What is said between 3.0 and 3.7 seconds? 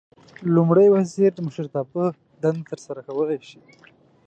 کولای شي.